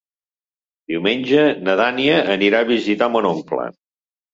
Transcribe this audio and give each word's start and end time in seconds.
Diumenge 0.93 1.45
na 1.67 1.77
Dàlia 1.83 2.19
anirà 2.39 2.67
a 2.69 2.71
visitar 2.75 3.15
mon 3.15 3.33
oncle. 3.37 3.73